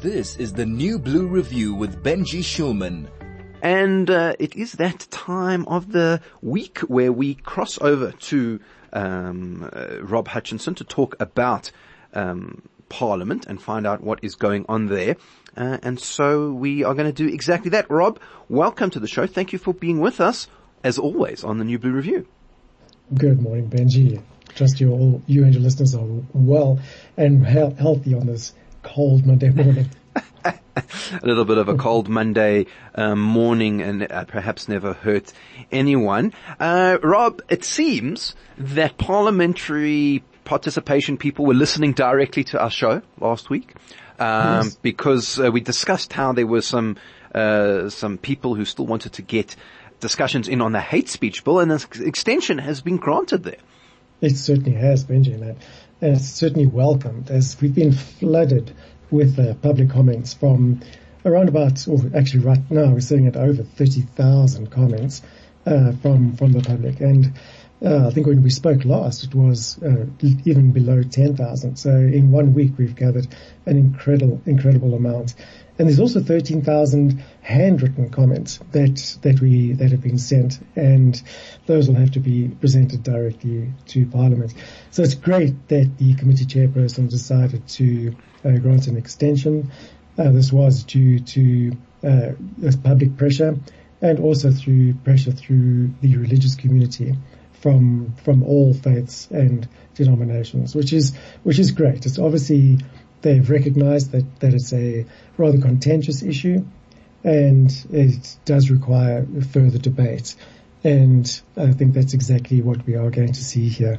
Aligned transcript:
This 0.00 0.36
is 0.36 0.52
the 0.52 0.66
New 0.66 0.98
Blue 0.98 1.26
Review 1.26 1.74
with 1.74 2.02
Benji 2.02 2.40
Shulman. 2.40 3.08
And 3.62 4.10
uh, 4.10 4.34
it 4.38 4.54
is 4.54 4.72
that 4.72 5.06
time 5.10 5.66
of 5.66 5.92
the 5.92 6.20
week 6.42 6.78
where 6.80 7.12
we 7.12 7.34
cross 7.34 7.78
over 7.80 8.12
to 8.12 8.60
um, 8.92 9.70
uh, 9.72 10.02
Rob 10.02 10.28
Hutchinson 10.28 10.74
to 10.76 10.84
talk 10.84 11.16
about 11.20 11.70
um, 12.12 12.62
Parliament 12.88 13.46
and 13.46 13.60
find 13.60 13.86
out 13.86 14.02
what 14.02 14.22
is 14.22 14.34
going 14.34 14.66
on 14.68 14.86
there. 14.86 15.16
Uh, 15.56 15.78
and 15.82 15.98
so 15.98 16.52
we 16.52 16.84
are 16.84 16.94
going 16.94 17.12
to 17.12 17.12
do 17.12 17.32
exactly 17.32 17.70
that. 17.70 17.90
Rob, 17.90 18.20
welcome 18.48 18.90
to 18.90 19.00
the 19.00 19.08
show. 19.08 19.26
Thank 19.26 19.52
you 19.52 19.58
for 19.58 19.72
being 19.72 20.00
with 20.00 20.20
us, 20.20 20.48
as 20.82 20.98
always, 20.98 21.44
on 21.44 21.58
the 21.58 21.64
New 21.64 21.78
Blue 21.78 21.92
Review. 21.92 22.26
Good 23.14 23.40
morning, 23.40 23.70
Benji. 23.70 24.22
Trust 24.54 24.80
you 24.80 24.92
all, 24.92 25.22
you 25.26 25.44
and 25.44 25.52
your 25.52 25.62
listeners 25.62 25.94
are 25.94 26.06
well 26.32 26.78
and 27.16 27.46
he- 27.46 27.52
healthy 27.52 28.14
on 28.14 28.26
this 28.26 28.52
cold 28.84 29.26
Monday 29.26 29.50
morning. 29.50 29.90
a 30.44 30.52
little 31.22 31.44
bit 31.44 31.58
of 31.58 31.68
a 31.68 31.76
cold 31.76 32.08
Monday 32.08 32.66
um, 32.94 33.20
morning 33.20 33.80
and 33.80 34.10
uh, 34.10 34.24
perhaps 34.24 34.68
never 34.68 34.92
hurt 34.92 35.32
anyone. 35.72 36.32
Uh, 36.60 36.98
Rob, 37.02 37.42
it 37.48 37.64
seems 37.64 38.34
that 38.58 38.98
parliamentary 38.98 40.22
participation 40.44 41.16
people 41.16 41.46
were 41.46 41.54
listening 41.54 41.92
directly 41.92 42.44
to 42.44 42.60
our 42.60 42.70
show 42.70 43.00
last 43.18 43.48
week 43.50 43.74
um, 44.18 44.66
Yes. 44.66 44.76
because 44.76 45.40
uh, 45.40 45.50
we 45.50 45.60
discussed 45.60 46.12
how 46.12 46.32
there 46.32 46.46
were 46.46 46.62
some 46.62 46.96
uh, 47.34 47.88
some 47.88 48.18
people 48.18 48.54
who 48.54 48.64
still 48.64 48.86
wanted 48.86 49.14
to 49.14 49.22
get 49.22 49.56
discussions 50.00 50.46
in 50.48 50.60
on 50.60 50.72
the 50.72 50.80
hate 50.80 51.08
speech 51.08 51.42
bill, 51.44 51.58
and 51.58 51.72
an 51.72 51.80
extension 52.02 52.58
has 52.58 52.80
been 52.80 52.96
granted 52.96 53.42
there. 53.42 53.56
It 54.20 54.36
certainly 54.36 54.72
has, 54.72 55.04
Benji, 55.04 55.56
and 56.00 56.16
it's 56.16 56.28
certainly 56.28 56.66
welcomed 56.66 57.30
as 57.30 57.56
we've 57.60 57.74
been 57.74 57.92
flooded 57.92 58.74
with 59.10 59.38
uh, 59.38 59.54
public 59.54 59.90
comments 59.90 60.34
from 60.34 60.80
around 61.24 61.48
about, 61.48 61.86
or 61.88 61.98
actually 62.14 62.40
right 62.40 62.70
now 62.70 62.90
we're 62.90 63.00
sitting 63.00 63.26
at 63.26 63.36
over 63.36 63.62
30,000 63.62 64.70
comments 64.70 65.22
uh, 65.66 65.92
from 66.02 66.36
from 66.36 66.52
the 66.52 66.60
public. 66.60 67.00
And 67.00 67.32
uh, 67.84 68.06
I 68.06 68.10
think 68.10 68.26
when 68.26 68.42
we 68.42 68.50
spoke 68.50 68.84
last, 68.84 69.24
it 69.24 69.34
was 69.34 69.78
uh, 69.82 70.06
even 70.44 70.72
below 70.72 71.02
10,000. 71.02 71.76
So 71.76 71.90
in 71.90 72.30
one 72.30 72.54
week 72.54 72.72
we've 72.78 72.96
gathered 72.96 73.26
an 73.66 73.76
incredible, 73.76 74.40
incredible 74.46 74.94
amount. 74.94 75.34
And 75.78 75.88
there's 75.88 76.00
also 76.00 76.20
13,000 76.20 77.22
handwritten 77.42 78.08
comments 78.08 78.58
that, 78.72 79.18
that 79.22 79.40
we, 79.40 79.72
that 79.72 79.90
have 79.90 80.00
been 80.00 80.18
sent 80.18 80.60
and 80.76 81.20
those 81.66 81.88
will 81.88 81.96
have 81.96 82.12
to 82.12 82.20
be 82.20 82.48
presented 82.48 83.02
directly 83.02 83.72
to 83.88 84.06
Parliament. 84.06 84.54
So 84.90 85.02
it's 85.02 85.14
great 85.14 85.68
that 85.68 85.98
the 85.98 86.14
committee 86.14 86.46
chairperson 86.46 87.10
decided 87.10 87.66
to 87.68 88.16
uh, 88.44 88.52
grant 88.58 88.86
an 88.86 88.96
extension. 88.96 89.72
Uh, 90.16 90.30
this 90.30 90.52
was 90.52 90.84
due 90.84 91.18
to 91.18 91.72
uh, 92.02 92.32
public 92.82 93.16
pressure 93.18 93.58
and 94.00 94.20
also 94.20 94.52
through 94.52 94.94
pressure 94.94 95.32
through 95.32 95.90
the 96.00 96.16
religious 96.16 96.54
community 96.54 97.14
from 97.64 98.12
from 98.22 98.42
all 98.42 98.74
faiths 98.74 99.26
and 99.30 99.66
denominations, 99.94 100.74
which 100.74 100.92
is 100.92 101.16
which 101.44 101.58
is 101.58 101.70
great. 101.70 102.04
It's 102.04 102.18
obviously 102.18 102.76
they've 103.22 103.48
recognised 103.48 104.12
that 104.12 104.40
that 104.40 104.52
it's 104.52 104.70
a 104.74 105.06
rather 105.38 105.58
contentious 105.58 106.22
issue, 106.22 106.62
and 107.24 107.70
it 107.90 108.36
does 108.44 108.70
require 108.70 109.26
further 109.50 109.78
debate. 109.78 110.36
And 110.84 111.24
I 111.56 111.72
think 111.72 111.94
that's 111.94 112.12
exactly 112.12 112.60
what 112.60 112.86
we 112.86 112.96
are 112.96 113.08
going 113.08 113.32
to 113.32 113.42
see 113.42 113.70
here. 113.70 113.98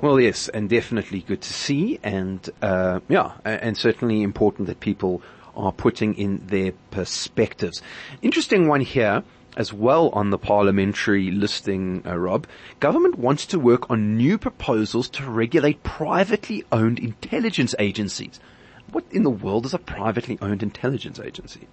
Well, 0.00 0.20
yes, 0.20 0.48
and 0.48 0.70
definitely 0.70 1.22
good 1.22 1.40
to 1.40 1.52
see, 1.52 1.98
and 2.04 2.48
uh, 2.62 3.00
yeah, 3.08 3.32
and 3.44 3.76
certainly 3.76 4.22
important 4.22 4.68
that 4.68 4.78
people 4.78 5.22
are 5.56 5.72
putting 5.72 6.14
in 6.14 6.46
their 6.46 6.70
perspectives. 6.92 7.82
Interesting 8.22 8.68
one 8.68 8.82
here 8.82 9.24
as 9.56 9.72
well 9.72 10.10
on 10.10 10.30
the 10.30 10.38
parliamentary 10.38 11.30
listing, 11.30 12.02
uh, 12.06 12.16
Rob. 12.16 12.46
Government 12.78 13.18
wants 13.18 13.46
to 13.46 13.58
work 13.58 13.90
on 13.90 14.16
new 14.16 14.38
proposals 14.38 15.08
to 15.10 15.30
regulate 15.30 15.82
privately 15.82 16.64
owned 16.70 16.98
intelligence 16.98 17.74
agencies. 17.78 18.38
What 18.92 19.04
in 19.10 19.22
the 19.22 19.30
world 19.30 19.66
is 19.66 19.74
a 19.74 19.78
privately 19.78 20.38
owned 20.40 20.62
intelligence 20.62 21.18
agency? 21.18 21.66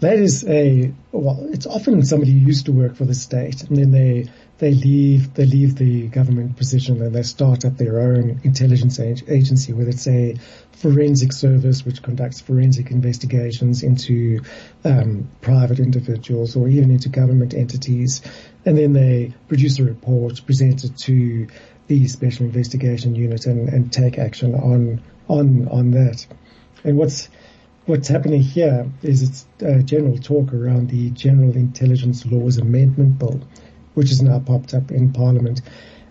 That 0.00 0.18
is 0.18 0.44
a 0.46 0.92
well. 1.12 1.48
It's 1.52 1.66
often 1.66 2.04
somebody 2.04 2.32
who 2.32 2.38
used 2.38 2.66
to 2.66 2.72
work 2.72 2.94
for 2.96 3.04
the 3.04 3.14
state, 3.14 3.62
and 3.62 3.76
then 3.76 3.90
they 3.90 4.26
they 4.58 4.72
leave 4.72 5.34
they 5.34 5.44
leave 5.44 5.76
the 5.76 6.06
government 6.08 6.56
position 6.56 7.02
and 7.02 7.14
they 7.14 7.22
start 7.22 7.64
up 7.64 7.76
their 7.76 8.00
own 8.00 8.40
intelligence 8.44 9.00
ag- 9.00 9.24
agency, 9.28 9.72
whether 9.72 9.90
it's 9.90 10.06
a 10.06 10.36
forensic 10.72 11.32
service 11.32 11.84
which 11.84 12.02
conducts 12.02 12.40
forensic 12.40 12.90
investigations 12.90 13.82
into 13.82 14.40
um, 14.84 15.28
private 15.40 15.80
individuals 15.80 16.56
or 16.56 16.68
even 16.68 16.90
into 16.90 17.08
government 17.08 17.54
entities, 17.54 18.22
and 18.64 18.78
then 18.78 18.92
they 18.92 19.34
produce 19.48 19.78
a 19.78 19.84
report, 19.84 20.44
present 20.46 20.84
it 20.84 20.96
to 20.98 21.48
the 21.86 22.06
special 22.06 22.46
investigation 22.46 23.14
unit, 23.14 23.46
and, 23.46 23.68
and 23.68 23.92
take 23.92 24.18
action 24.18 24.54
on 24.54 25.02
on 25.28 25.68
on 25.68 25.90
that. 25.90 26.26
And 26.84 26.96
what's 26.96 27.28
what's 27.86 28.08
happening 28.08 28.40
here 28.40 28.90
is 29.02 29.22
it's 29.22 29.46
uh, 29.62 29.82
general 29.82 30.16
talk 30.18 30.54
around 30.54 30.90
the 30.90 31.10
General 31.10 31.54
Intelligence 31.56 32.24
Laws 32.24 32.58
Amendment 32.58 33.18
Bill, 33.18 33.40
which 33.94 34.08
has 34.08 34.22
now 34.22 34.38
popped 34.38 34.74
up 34.74 34.90
in 34.90 35.12
Parliament. 35.12 35.60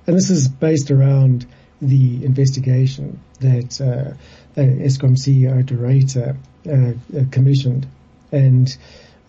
And 0.07 0.15
this 0.17 0.29
is 0.29 0.47
based 0.47 0.91
around 0.91 1.45
the 1.81 2.25
investigation 2.25 3.19
that 3.39 3.79
uh, 3.81 4.13
uh, 4.59 4.65
Eskom 4.65 5.17
CEO 5.17 5.65
De 5.65 5.75
Ruyter 5.75 6.37
uh, 6.67 7.19
uh, 7.19 7.23
commissioned. 7.31 7.87
And 8.31 8.75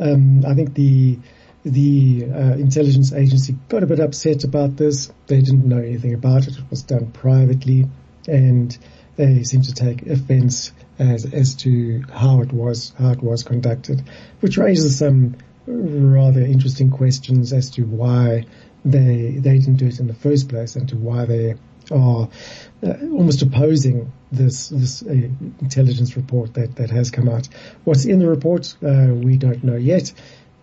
um, 0.01 0.45
I 0.47 0.55
think 0.55 0.75
the 0.75 1.19
the 1.65 2.27
uh, 2.31 2.55
intelligence 2.57 3.13
agency 3.13 3.57
got 3.69 3.83
a 3.83 3.87
bit 3.87 3.99
upset 3.99 4.45
about 4.45 4.77
this. 4.77 5.11
They 5.27 5.41
didn't 5.41 5.67
know 5.67 5.79
anything 5.79 6.13
about 6.13 6.47
it. 6.47 6.59
It 6.59 6.71
was 6.71 6.83
done 6.83 7.11
privately, 7.11 7.87
and 8.29 8.77
they 9.17 9.45
seem 9.45 9.63
to 9.63 9.73
take 9.73 10.07
offence 10.07 10.73
as 10.99 11.33
as 11.33 11.55
to 11.57 12.05
how 12.13 12.41
it 12.43 12.53
was 12.53 12.93
how 12.99 13.11
it 13.11 13.23
was 13.23 13.43
conducted, 13.43 14.03
which 14.41 14.59
raises 14.59 14.99
some 14.99 15.37
rather 15.67 16.41
interesting 16.41 16.91
questions 16.91 17.53
as 17.53 17.71
to 17.71 17.83
why 17.83 18.45
they 18.85 19.37
they 19.39 19.59
didn't 19.59 19.77
do 19.77 19.87
it 19.87 19.99
in 19.99 20.07
the 20.07 20.15
first 20.15 20.49
place 20.49 20.77
and 20.77 20.89
to 20.89 20.97
why 20.97 21.25
they 21.25 21.55
are 21.91 22.29
uh, 22.83 22.95
almost 23.13 23.43
opposing 23.43 24.13
this 24.33 24.69
this 24.69 25.03
uh, 25.03 25.11
intelligence 25.61 26.17
report 26.17 26.55
that 26.55 26.77
that 26.77 26.91
has 26.91 27.11
come 27.11 27.29
out. 27.29 27.49
What's 27.85 28.05
in 28.05 28.19
the 28.19 28.29
report 28.29 28.75
uh, 28.83 29.09
we 29.15 29.37
don't 29.37 29.65
know 29.65 29.77
yet 29.77 30.13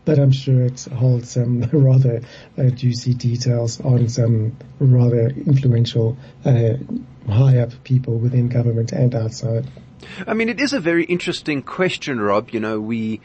but 0.05 0.19
I'm 0.19 0.31
sure 0.31 0.63
it 0.63 0.81
holds 0.85 1.31
some 1.31 1.61
rather 1.71 2.21
uh, 2.57 2.63
juicy 2.69 3.13
details 3.13 3.79
on 3.81 4.09
some 4.09 4.57
rather 4.79 5.27
influential 5.27 6.17
uh, 6.45 6.73
high 7.27 7.59
up 7.59 7.71
people 7.83 8.17
within 8.17 8.49
government 8.49 8.91
and 8.91 9.13
outside. 9.13 9.67
I 10.25 10.33
mean, 10.33 10.49
it 10.49 10.59
is 10.59 10.73
a 10.73 10.79
very 10.79 11.05
interesting 11.05 11.61
question, 11.61 12.19
Rob. 12.19 12.49
You 12.51 12.59
know, 12.59 12.79
we, 12.79 13.21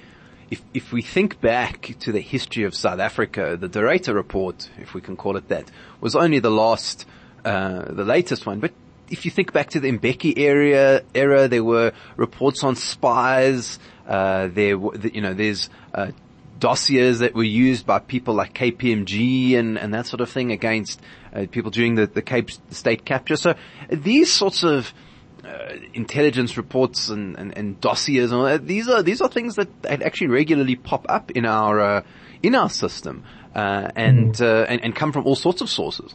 if, 0.51 0.62
if 0.73 0.93
we 0.93 1.03
think 1.03 1.41
back 1.41 1.95
to 2.01 2.12
the 2.12 2.21
history 2.21 2.65
of 2.65 2.75
South 2.75 3.01
Africa, 3.01 3.57
the 3.59 3.69
De 3.69 3.81
Ruyter 3.81 4.15
report, 4.15 4.71
if 4.79 4.95
we 4.95 5.01
can 5.01 5.17
call 5.17 5.37
it 5.37 5.49
that, 5.49 5.71
was 6.01 6.15
only 6.15 6.39
the 6.39 6.51
last, 6.51 7.07
uh, 7.45 7.93
the 7.93 8.05
latest 8.05 8.47
one. 8.47 8.61
But 8.61 8.73
if 9.11 9.25
you 9.25 9.31
think 9.31 9.53
back 9.53 9.71
to 9.71 9.81
the 9.81 9.91
Mbeki 9.91 10.39
area, 10.39 11.03
era, 11.15 11.49
there 11.49 11.65
were 11.65 11.93
reports 12.17 12.62
on 12.62 12.77
spies, 12.77 13.79
uh, 14.07 14.49
there, 14.49 14.77
you 15.12 15.21
know, 15.21 15.34
there's, 15.34 15.69
uh, 15.95 16.12
dossiers 16.59 17.19
that 17.19 17.34
were 17.34 17.43
used 17.43 17.87
by 17.87 17.99
people 17.99 18.34
like 18.34 18.55
KPMG 18.55 19.59
and, 19.59 19.78
and 19.78 19.93
that 19.93 20.07
sort 20.07 20.21
of 20.21 20.31
thing 20.31 20.53
against 20.53 21.01
uh, 21.34 21.45
people 21.51 21.71
during 21.71 21.97
the, 21.97 22.07
the 22.07 22.23
Cape 22.23 22.51
state 22.71 23.05
capture. 23.05 23.37
So 23.37 23.55
these 23.91 24.33
sorts 24.33 24.63
of 24.63 24.95
uh, 25.44 25.74
intelligence 25.94 26.56
reports 26.56 27.08
and, 27.08 27.36
and, 27.36 27.56
and 27.56 27.80
dossiers 27.80 28.33
and 28.33 28.41
all 28.41 28.47
that, 28.47 28.66
these 28.66 28.88
are 28.88 29.03
these 29.03 29.21
are 29.21 29.28
things 29.28 29.56
that, 29.56 29.83
that 29.83 30.03
actually 30.03 30.28
regularly 30.28 30.77
pop 30.77 31.06
up 31.09 31.30
in 31.33 31.44
our 31.44 31.80
uh, 31.80 32.03
in 32.42 32.54
our 32.54 32.71
system 32.71 33.24
uh, 33.54 33.91
and, 33.97 34.41
uh, 34.41 34.66
and 34.68 34.83
and 34.83 34.94
come 34.94 35.12
from 35.12 35.27
all 35.27 35.36
sorts 35.36 35.60
of 35.60 35.68
sources. 35.68 36.15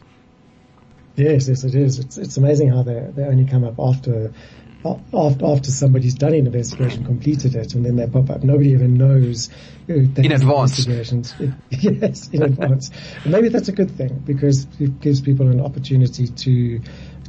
Yes, 1.16 1.48
yes, 1.48 1.64
it 1.64 1.74
is. 1.74 1.98
It's 1.98 2.16
it's 2.16 2.36
amazing 2.36 2.70
how 2.70 2.82
they 2.82 3.10
they 3.14 3.24
only 3.24 3.44
come 3.44 3.64
up 3.64 3.78
after 3.78 4.32
after 4.84 5.46
after 5.46 5.70
somebody's 5.70 6.14
done 6.14 6.34
an 6.34 6.46
investigation, 6.46 7.04
completed 7.04 7.54
it, 7.54 7.74
and 7.74 7.84
then 7.84 7.96
they 7.96 8.06
pop 8.06 8.30
up. 8.30 8.42
Nobody 8.42 8.70
even 8.70 8.94
knows 8.94 9.50
uh, 9.50 9.94
that 10.14 10.24
In 10.24 10.32
advance. 10.32 10.86
Investigations. 10.86 11.34
yes, 11.70 12.28
in 12.30 12.42
advance. 12.42 12.90
And 13.24 13.32
maybe 13.32 13.48
that's 13.48 13.68
a 13.68 13.72
good 13.72 13.90
thing 13.90 14.22
because 14.24 14.66
it 14.80 15.00
gives 15.00 15.20
people 15.20 15.48
an 15.48 15.60
opportunity 15.60 16.28
to 16.28 16.80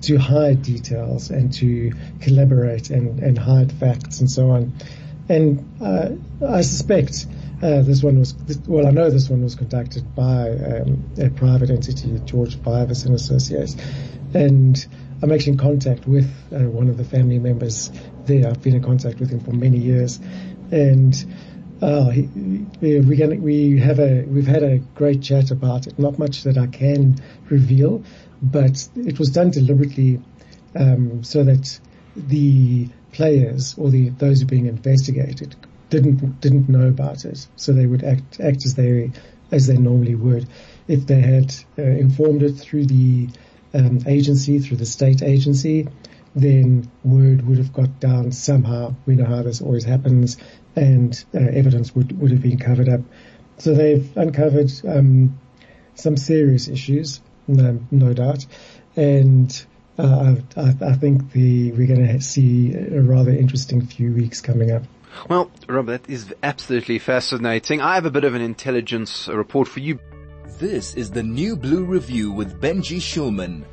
to 0.04 0.18
hide 0.18 0.62
details 0.62 1.30
and 1.30 1.54
to 1.54 1.92
collaborate 2.22 2.90
and, 2.90 3.20
and 3.20 3.38
hide 3.38 3.72
facts 3.72 4.20
and 4.20 4.30
so 4.30 4.52
on. 4.52 4.74
And 5.30 5.82
uh, 5.82 6.10
I 6.46 6.62
suspect 6.62 7.26
uh, 7.62 7.82
this 7.82 8.04
one 8.04 8.20
was, 8.20 8.36
well, 8.68 8.86
I 8.86 8.92
know 8.92 9.10
this 9.10 9.30
one 9.30 9.42
was 9.44 9.56
conducted 9.56 10.14
by 10.16 10.50
um, 10.50 11.10
a 11.18 11.30
private 11.30 11.70
entity, 11.70 12.20
George 12.26 12.58
Fivaz 12.58 13.06
and 13.06 13.16
Associates. 13.16 13.78
And 14.34 14.86
I'm 15.22 15.32
actually 15.32 15.54
in 15.54 15.60
contact 15.60 16.06
with 16.06 16.30
uh, 16.52 16.60
one 16.70 16.90
of 16.90 16.98
the 16.98 17.06
family 17.06 17.40
members 17.40 17.90
there. 18.26 18.50
I've 18.50 18.62
been 18.62 18.76
in 18.76 18.84
contact 18.84 19.22
with 19.22 19.30
him 19.30 19.40
for 19.40 19.52
many 19.52 19.78
years, 19.78 20.20
and 20.72 21.16
uh, 21.82 22.10
he, 22.10 22.24
we 22.82 23.16
gonna, 23.16 23.36
we 23.36 23.80
have 23.80 24.00
a 24.00 24.24
we've 24.24 24.48
had 24.48 24.64
a 24.64 24.80
great 24.80 25.22
chat 25.22 25.52
about 25.52 25.88
it. 25.88 25.98
Not 25.98 26.20
much 26.20 26.44
that 26.44 26.58
I 26.58 26.68
can 26.68 27.22
reveal, 27.50 28.04
but 28.44 28.88
it 28.96 29.18
was 29.18 29.30
done 29.30 29.50
deliberately 29.50 30.22
um, 30.76 31.24
so 31.24 31.44
that 31.44 31.80
the 32.16 32.90
players 33.12 33.76
or 33.78 33.90
the 33.90 34.10
those 34.10 34.42
who 34.42 34.46
are 34.46 34.50
being 34.50 34.68
investigated 34.68 35.56
didn't 35.90 36.40
didn't 36.42 36.70
know 36.70 36.88
about 36.88 37.26
it, 37.26 37.48
so 37.56 37.72
they 37.72 37.88
would 37.88 38.04
act 38.04 38.40
act 38.40 38.66
as 38.66 38.76
they 38.76 39.12
as 39.52 39.68
they 39.68 39.78
normally 39.78 40.16
would 40.16 40.48
if 40.88 41.08
they 41.08 41.22
had 41.22 41.54
uh, 41.78 41.82
informed 41.82 42.44
it 42.44 42.54
through 42.54 42.86
the 42.86 43.30
um, 43.74 44.00
agency, 44.06 44.60
through 44.60 44.78
the 44.78 44.86
state 44.86 45.22
agency, 45.22 45.88
then 46.36 46.90
word 47.04 47.48
would 47.48 47.58
have 47.58 47.74
got 47.74 48.00
down 48.00 48.32
somehow. 48.32 48.96
We 49.06 49.16
know 49.16 49.26
how 49.26 49.44
this 49.44 49.62
always 49.62 49.84
happens, 49.84 50.38
and 50.76 51.24
uh, 51.34 51.40
evidence 51.40 51.96
would, 51.96 52.20
would 52.20 52.32
have 52.32 52.42
been 52.42 52.60
covered 52.60 52.90
up. 52.90 53.02
So 53.58 53.74
they've 53.74 54.16
uncovered 54.18 54.72
um, 54.88 55.40
some 55.96 56.18
serious 56.18 56.68
issues, 56.68 57.22
no, 57.48 57.80
no 57.92 58.14
doubt, 58.14 58.46
and 58.96 59.66
uh, 59.98 60.36
I, 60.58 60.74
I, 60.82 60.94
think 60.94 61.32
the 61.34 61.72
we're 61.74 61.88
going 61.88 62.08
to 62.08 62.22
see 62.22 62.74
a 62.74 63.02
rather 63.02 63.32
interesting 63.32 63.86
few 63.86 64.14
weeks 64.14 64.42
coming 64.42 64.72
up. 64.72 64.84
Well, 65.30 65.52
Rob, 65.68 65.86
that 65.88 66.10
is 66.10 66.34
absolutely 66.42 66.98
fascinating. 67.00 67.82
I 67.82 67.96
have 67.96 68.06
a 68.06 68.12
bit 68.12 68.24
of 68.24 68.34
an 68.34 68.42
intelligence 68.42 69.28
report 69.28 69.68
for 69.68 69.80
you. 69.80 70.00
This 70.58 70.96
is 70.96 71.12
the 71.12 71.24
New 71.24 71.56
Blue 71.56 71.86
Review 71.86 72.32
with 72.32 72.60
Benji 72.60 72.98
Shulman. 72.98 73.66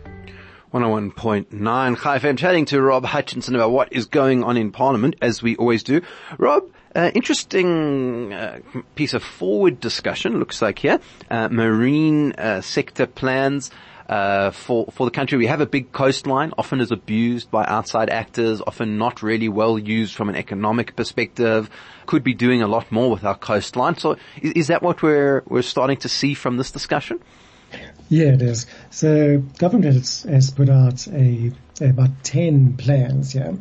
101.9 0.72 2.00
Chai 2.00 2.18
FM 2.20 2.38
chatting 2.38 2.64
to 2.66 2.80
Rob 2.80 3.04
Hutchinson 3.04 3.56
about 3.56 3.72
what 3.72 3.92
is 3.92 4.06
going 4.06 4.44
on 4.44 4.56
in 4.56 4.70
Parliament, 4.70 5.16
as 5.20 5.42
we 5.42 5.56
always 5.56 5.82
do. 5.82 6.00
Rob, 6.38 6.62
uh, 6.94 7.10
interesting 7.12 8.32
uh, 8.32 8.60
piece 8.94 9.12
of 9.12 9.24
forward 9.24 9.80
discussion, 9.80 10.38
looks 10.38 10.62
like 10.62 10.78
here. 10.78 11.00
Uh, 11.28 11.48
marine 11.48 12.34
uh, 12.34 12.60
sector 12.60 13.08
plans 13.08 13.72
uh, 14.08 14.52
for 14.52 14.86
for 14.92 15.06
the 15.06 15.10
country. 15.10 15.38
We 15.38 15.48
have 15.48 15.60
a 15.60 15.66
big 15.66 15.90
coastline, 15.90 16.52
often 16.56 16.80
is 16.80 16.92
abused 16.92 17.50
by 17.50 17.64
outside 17.64 18.08
actors, 18.08 18.62
often 18.64 18.96
not 18.96 19.24
really 19.24 19.48
well 19.48 19.76
used 19.76 20.14
from 20.14 20.28
an 20.28 20.36
economic 20.36 20.94
perspective. 20.94 21.68
Could 22.06 22.22
be 22.22 22.34
doing 22.34 22.62
a 22.62 22.68
lot 22.68 22.92
more 22.92 23.10
with 23.10 23.24
our 23.24 23.36
coastline. 23.36 23.96
So, 23.96 24.16
is, 24.40 24.52
is 24.52 24.66
that 24.68 24.82
what 24.82 25.02
we're 25.02 25.42
we're 25.46 25.62
starting 25.62 25.96
to 25.98 26.08
see 26.08 26.34
from 26.34 26.58
this 26.58 26.70
discussion? 26.70 27.20
Yeah, 28.10 28.32
it 28.32 28.42
is. 28.42 28.66
So 28.90 29.38
government 29.58 29.94
has, 29.94 30.24
has 30.24 30.50
put 30.50 30.68
out 30.68 31.06
a, 31.06 31.52
about 31.80 32.24
10 32.24 32.76
plans, 32.76 33.36
yeah, 33.36 33.52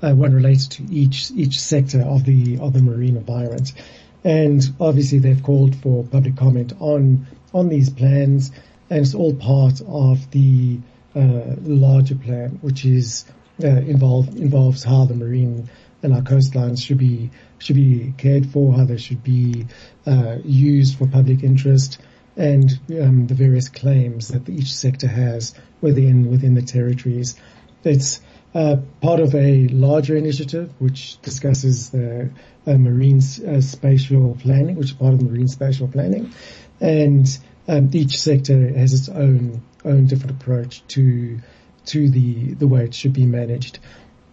uh, 0.00 0.14
one 0.14 0.32
related 0.32 0.70
to 0.72 0.84
each, 0.84 1.32
each 1.32 1.58
sector 1.60 2.02
of 2.02 2.24
the, 2.24 2.60
of 2.60 2.72
the 2.72 2.82
marine 2.82 3.16
environment. 3.16 3.72
And 4.22 4.62
obviously 4.78 5.18
they've 5.18 5.42
called 5.42 5.74
for 5.74 6.04
public 6.04 6.36
comment 6.36 6.72
on, 6.78 7.26
on 7.52 7.68
these 7.68 7.90
plans 7.90 8.52
and 8.90 9.00
it's 9.00 9.14
all 9.16 9.34
part 9.34 9.80
of 9.88 10.30
the, 10.30 10.78
uh, 11.16 11.56
larger 11.62 12.14
plan, 12.14 12.60
which 12.62 12.84
is, 12.84 13.24
uh, 13.64 13.66
involve, 13.66 14.28
involves 14.36 14.84
how 14.84 15.06
the 15.06 15.14
marine 15.14 15.68
and 16.04 16.14
our 16.14 16.22
coastlines 16.22 16.80
should 16.80 16.98
be, 16.98 17.30
should 17.58 17.74
be 17.74 18.14
cared 18.16 18.46
for, 18.46 18.72
how 18.72 18.84
they 18.84 18.98
should 18.98 19.24
be, 19.24 19.66
uh, 20.06 20.36
used 20.44 20.96
for 20.96 21.08
public 21.08 21.42
interest, 21.42 21.98
and 22.36 22.78
um, 23.00 23.26
the 23.26 23.34
various 23.34 23.68
claims 23.68 24.28
that 24.28 24.48
each 24.48 24.74
sector 24.74 25.08
has 25.08 25.54
within 25.80 26.30
within 26.30 26.54
the 26.54 26.62
territories. 26.62 27.36
It's 27.84 28.20
uh, 28.54 28.76
part 29.00 29.20
of 29.20 29.34
a 29.34 29.68
larger 29.68 30.16
initiative 30.16 30.72
which 30.78 31.20
discusses 31.22 31.90
the 31.90 32.30
uh, 32.66 32.74
marine 32.74 33.18
uh, 33.18 33.60
spatial 33.60 34.36
planning, 34.40 34.76
which 34.76 34.90
is 34.90 34.92
part 34.92 35.14
of 35.14 35.22
marine 35.22 35.48
spatial 35.48 35.88
planning, 35.88 36.32
and 36.80 37.26
um, 37.68 37.90
each 37.92 38.20
sector 38.20 38.68
has 38.76 38.92
its 38.92 39.08
own 39.08 39.62
own 39.84 40.06
different 40.06 40.42
approach 40.42 40.86
to 40.88 41.38
to 41.86 42.10
the 42.10 42.54
the 42.54 42.66
way 42.66 42.84
it 42.84 42.94
should 42.94 43.12
be 43.12 43.26
managed. 43.26 43.78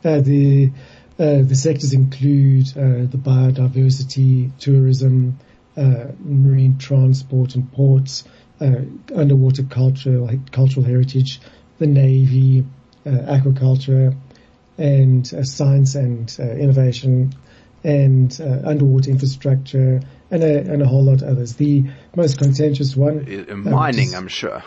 Uh, 0.03 0.19
the 0.19 0.71
uh, 1.19 1.41
the 1.43 1.55
sectors 1.55 1.93
include 1.93 2.67
uh, 2.69 3.05
the 3.05 3.19
biodiversity, 3.19 4.51
tourism, 4.57 5.37
marine 5.75 6.77
transport 6.77 7.55
and 7.55 7.71
ports, 7.71 8.23
uh, 8.61 8.81
underwater 9.15 9.63
culture, 9.63 10.27
cultural 10.51 10.85
heritage, 10.85 11.41
the 11.79 11.87
navy, 11.87 12.65
uh, 13.05 13.09
aquaculture, 13.09 14.15
and 14.77 15.27
science 15.47 15.95
and 15.95 16.37
innovation, 16.39 17.33
and 17.83 18.39
underwater 18.41 19.09
infrastructure, 19.09 20.01
and 20.31 20.43
a, 20.43 20.59
and 20.59 20.81
a 20.81 20.87
whole 20.87 21.03
lot 21.03 21.21
of 21.21 21.23
others. 21.23 21.55
The 21.55 21.85
most 22.15 22.37
contentious 22.37 22.95
one, 22.95 23.25
mining, 23.63 24.15
um, 24.15 24.23
I'm 24.23 24.27
sure. 24.27 24.63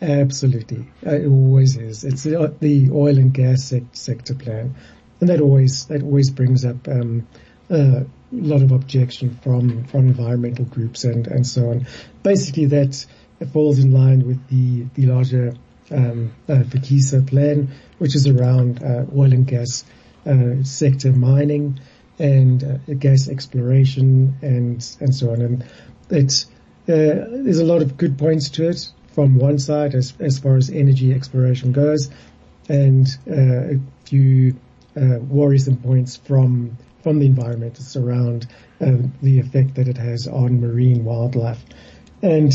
Absolutely, 0.00 0.86
it 1.02 1.26
always 1.26 1.76
is. 1.76 2.04
It's 2.04 2.22
the, 2.22 2.54
the 2.60 2.90
oil 2.92 3.18
and 3.18 3.34
gas 3.34 3.74
sector 3.92 4.34
plan, 4.34 4.76
and 5.20 5.28
that 5.28 5.40
always 5.40 5.86
that 5.86 6.02
always 6.02 6.30
brings 6.30 6.64
up 6.64 6.86
um, 6.86 7.26
uh, 7.68 8.04
lot 8.32 8.62
of 8.62 8.72
objection 8.72 9.38
from 9.42 9.84
from 9.84 10.08
environmental 10.08 10.64
groups 10.64 11.04
and 11.04 11.26
and 11.26 11.46
so 11.46 11.70
on. 11.70 11.86
Basically, 12.22 12.66
that 12.66 13.06
falls 13.52 13.78
in 13.78 13.92
line 13.92 14.26
with 14.26 14.46
the 14.48 14.86
the 14.94 15.06
larger 15.06 15.54
um, 15.90 16.32
uh, 16.48 16.64
plan, 17.26 17.68
which 17.98 18.14
is 18.14 18.26
around 18.26 18.82
uh, 18.82 19.04
oil 19.16 19.32
and 19.32 19.46
gas 19.46 19.84
uh, 20.26 20.62
sector 20.62 21.12
mining 21.12 21.80
and 22.18 22.64
uh, 22.64 22.94
gas 22.94 23.28
exploration 23.28 24.36
and 24.42 24.96
and 25.00 25.14
so 25.14 25.32
on. 25.32 25.40
And 25.40 25.64
it's 26.10 26.46
uh, 26.88 27.26
there's 27.44 27.60
a 27.60 27.64
lot 27.64 27.82
of 27.82 27.96
good 27.96 28.18
points 28.18 28.50
to 28.50 28.68
it 28.68 28.90
from 29.14 29.38
one 29.38 29.58
side 29.58 29.94
as 29.94 30.14
as 30.20 30.38
far 30.38 30.56
as 30.56 30.70
energy 30.70 31.12
exploration 31.12 31.72
goes, 31.72 32.10
and 32.68 33.06
uh, 33.30 33.76
a 33.76 33.80
few 34.04 34.56
worrisome 34.96 35.76
points 35.76 36.16
from 36.16 36.76
from 37.02 37.18
the 37.18 37.28
environmentalists 37.28 38.00
around 38.00 38.46
uh, 38.80 38.92
the 39.22 39.38
effect 39.38 39.74
that 39.76 39.88
it 39.88 39.96
has 39.96 40.26
on 40.26 40.60
marine 40.60 41.04
wildlife. 41.04 41.62
And 42.22 42.52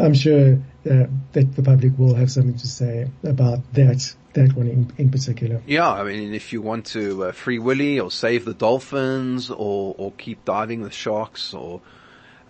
I'm 0.00 0.14
sure 0.14 0.54
uh, 0.90 1.06
that 1.32 1.54
the 1.54 1.62
public 1.62 1.98
will 1.98 2.14
have 2.14 2.30
something 2.30 2.56
to 2.56 2.66
say 2.66 3.08
about 3.22 3.60
that 3.74 4.14
that 4.32 4.52
one 4.54 4.66
in, 4.66 4.92
in 4.98 5.10
particular. 5.10 5.62
Yeah, 5.64 5.88
I 5.88 6.02
mean, 6.02 6.34
if 6.34 6.52
you 6.52 6.60
want 6.60 6.86
to 6.86 7.26
uh, 7.26 7.32
free 7.32 7.60
willy 7.60 8.00
or 8.00 8.10
save 8.10 8.44
the 8.44 8.54
dolphins 8.54 9.50
or 9.50 9.94
or 9.96 10.12
keep 10.12 10.44
diving 10.44 10.80
with 10.80 10.92
sharks 10.92 11.54
or 11.54 11.80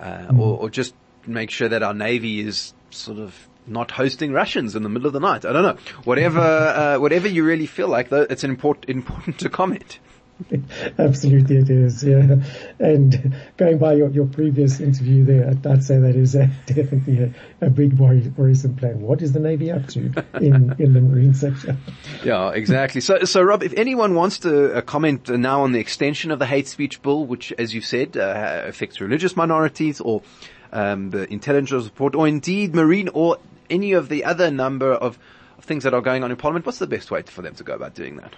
mm. 0.01 0.39
or, 0.39 0.59
or 0.61 0.71
just 0.71 0.95
make 1.27 1.51
sure 1.51 1.69
that 1.69 1.83
our 1.83 1.95
navy 1.95 2.41
is 2.41 2.73
sort 2.91 3.19
of 3.19 3.49
not 3.67 3.91
hosting 3.91 4.33
Russians 4.33 4.77
in 4.77 4.83
the 4.83 4.89
middle 4.89 5.07
of 5.07 5.13
the 5.13 5.21
night. 5.21 5.45
I 5.45 5.53
don't 5.53 5.63
know. 5.63 5.93
Whatever, 6.05 6.41
uh, 6.41 6.99
whatever 6.99 7.29
you 7.29 7.45
really 7.45 7.67
feel 7.67 7.89
like, 7.89 8.11
though, 8.11 8.27
it's 8.29 8.45
an 8.45 8.51
important, 8.51 8.91
important 8.91 9.39
to 9.41 9.49
comment. 9.49 9.99
Absolutely, 10.99 11.57
it 11.57 11.71
is. 11.71 12.03
Yeah, 12.03 12.37
and 12.79 13.35
going 13.57 13.79
by 13.79 13.95
your, 13.95 14.11
your 14.11 14.27
previous 14.27 14.81
interview 14.81 15.25
there, 15.25 15.49
I'd, 15.49 15.85
say 15.85 15.99
that 15.99 16.17
is 16.17 16.35
a, 16.35 16.47
definitely 16.67 17.23
a, 17.61 17.67
a 17.67 17.71
big 17.71 17.95
worry, 17.95 18.33
worrisome 18.37 18.75
plan. 18.75 19.01
What 19.01 19.23
is 19.23 19.33
the 19.33 19.41
Navy 19.41 19.71
up 19.71 19.87
to 19.89 20.01
in 20.41 20.75
in 20.79 20.93
the 20.93 21.01
marine 21.01 21.35
sector? 21.35 21.77
Yeah, 22.25 22.51
exactly. 22.51 23.01
So, 23.03 23.25
so 23.25 23.43
Rob, 23.43 23.63
if 23.63 23.75
anyone 23.75 24.15
wants 24.15 24.39
to 24.41 24.77
uh, 24.77 24.81
comment 24.81 25.29
now 25.29 25.63
on 25.63 25.73
the 25.73 25.81
extension 25.81 26.31
of 26.31 26.39
the 26.39 26.47
hate 26.47 26.67
speech 26.67 27.03
bill, 27.03 27.27
which, 27.27 27.53
as 27.53 27.75
you 27.75 27.83
said, 27.83 28.17
uh, 28.17 28.63
affects 28.65 29.01
religious 29.01 29.37
minorities, 29.37 30.01
or 30.01 30.23
um, 30.73 31.11
the 31.11 31.31
intelligence 31.31 31.85
report, 31.85 32.15
or 32.15 32.27
indeed 32.27 32.75
marine, 32.75 33.09
or 33.09 33.39
any 33.69 33.93
of 33.93 34.09
the 34.09 34.25
other 34.25 34.51
number 34.51 34.93
of, 34.93 35.19
of 35.59 35.65
things 35.65 35.85
that 35.85 35.93
are 35.93 36.01
going 36.01 36.25
on 36.25 36.31
in 36.31 36.37
Parliament, 36.37 36.65
what's 36.65 36.79
the 36.79 36.87
best 36.87 37.11
way 37.11 37.23
for 37.23 37.43
them 37.43 37.55
to 37.57 37.65
go 37.65 37.75
about 37.75 37.95
doing 37.95 38.17
that? 38.17 38.35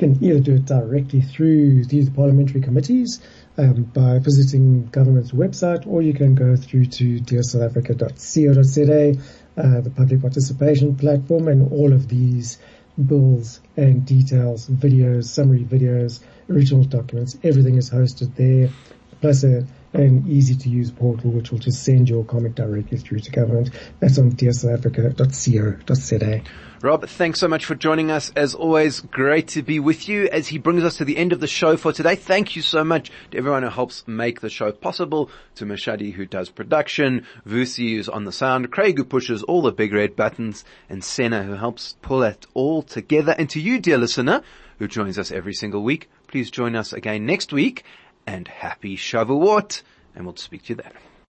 Can 0.00 0.24
either 0.24 0.40
do 0.40 0.54
it 0.54 0.64
directly 0.64 1.20
through 1.20 1.84
these 1.84 2.10
parliamentary 2.10 2.60
committees 2.60 3.20
um, 3.58 3.84
by 3.84 4.18
visiting 4.18 4.86
government's 4.86 5.30
website, 5.30 5.86
or 5.86 6.02
you 6.02 6.14
can 6.14 6.34
go 6.34 6.56
through 6.56 6.86
to 6.86 7.20
dearsouthafrica.co.za, 7.20 9.22
uh, 9.56 9.80
the 9.82 9.90
public 9.90 10.22
participation 10.22 10.96
platform, 10.96 11.46
and 11.48 11.70
all 11.70 11.92
of 11.92 12.08
these 12.08 12.58
bills 13.06 13.60
and 13.76 14.06
details, 14.06 14.66
videos, 14.66 15.24
summary 15.24 15.64
videos, 15.64 16.20
original 16.48 16.84
documents, 16.84 17.36
everything 17.44 17.76
is 17.76 17.90
hosted 17.90 18.34
there, 18.34 18.70
plus 19.20 19.44
a, 19.44 19.66
an 19.92 20.24
easy 20.28 20.54
to 20.54 20.68
use 20.68 20.90
portal 20.90 21.30
which 21.30 21.50
will 21.50 21.58
just 21.58 21.82
send 21.82 22.08
your 22.08 22.24
comment 22.24 22.54
directly 22.54 22.98
through 22.98 23.20
to 23.20 23.30
government. 23.30 23.70
That's 23.98 24.18
on 24.18 24.32
dearsouthafrica.co.za. 24.32 26.42
Rob, 26.82 27.06
thanks 27.06 27.38
so 27.38 27.46
much 27.46 27.66
for 27.66 27.74
joining 27.74 28.10
us. 28.10 28.32
As 28.34 28.54
always, 28.54 29.02
great 29.02 29.48
to 29.48 29.62
be 29.62 29.78
with 29.78 30.08
you 30.08 30.30
as 30.32 30.48
he 30.48 30.56
brings 30.56 30.82
us 30.82 30.96
to 30.96 31.04
the 31.04 31.18
end 31.18 31.34
of 31.34 31.40
the 31.40 31.46
show 31.46 31.76
for 31.76 31.92
today. 31.92 32.16
Thank 32.16 32.56
you 32.56 32.62
so 32.62 32.82
much 32.82 33.10
to 33.30 33.36
everyone 33.36 33.64
who 33.64 33.68
helps 33.68 34.08
make 34.08 34.40
the 34.40 34.48
show 34.48 34.72
possible, 34.72 35.28
to 35.56 35.66
Mashadi 35.66 36.14
who 36.14 36.24
does 36.24 36.48
production, 36.48 37.26
Vusi 37.46 37.96
who's 37.96 38.08
on 38.08 38.24
the 38.24 38.32
sound, 38.32 38.70
Craig 38.70 38.96
who 38.96 39.04
pushes 39.04 39.42
all 39.42 39.60
the 39.60 39.72
big 39.72 39.92
red 39.92 40.16
buttons, 40.16 40.64
and 40.88 41.04
Senna 41.04 41.42
who 41.42 41.52
helps 41.52 41.96
pull 42.00 42.22
it 42.22 42.46
all 42.54 42.82
together, 42.82 43.34
and 43.36 43.50
to 43.50 43.60
you, 43.60 43.78
dear 43.78 43.98
listener, 43.98 44.40
who 44.78 44.88
joins 44.88 45.18
us 45.18 45.30
every 45.30 45.52
single 45.52 45.82
week. 45.82 46.08
Please 46.28 46.50
join 46.50 46.76
us 46.76 46.94
again 46.94 47.26
next 47.26 47.52
week 47.52 47.84
and 48.30 48.46
happy 48.46 48.96
Shavuot 48.96 49.82
and 50.14 50.24
we'll 50.24 50.36
speak 50.36 50.62
to 50.64 50.68
you 50.70 50.76
then. 50.76 50.92